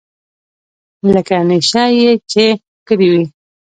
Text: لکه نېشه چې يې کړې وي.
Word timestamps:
لکه 1.13 1.35
نېشه 1.47 1.83
چې 2.31 2.43
يې 2.47 2.51
کړې 2.87 3.07
وي. 3.11 3.23